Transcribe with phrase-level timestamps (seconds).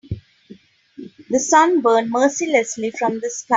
[1.29, 3.49] The sun burned mercilessly from the sky.